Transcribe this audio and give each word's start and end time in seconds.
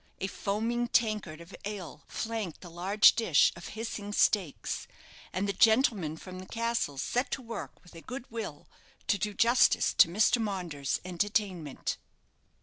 A 0.19 0.25
foaming 0.25 0.87
tankard 0.87 1.41
of 1.41 1.55
ale 1.63 2.01
flanked 2.07 2.61
the 2.61 2.71
large 2.71 3.13
dish 3.13 3.53
of 3.55 3.67
hissing 3.77 4.13
steaks; 4.13 4.87
and 5.31 5.47
the 5.47 5.53
gentlemen 5.53 6.17
from 6.17 6.39
the 6.39 6.47
castle 6.47 6.97
set 6.97 7.29
to 7.29 7.41
work 7.43 7.83
with 7.83 7.93
a 7.93 8.01
good 8.01 8.25
will 8.31 8.67
to 9.05 9.19
do 9.19 9.35
justice 9.35 9.93
to 9.93 10.07
Mr. 10.07 10.41
Maunders's 10.41 10.99
entertainment. 11.05 11.97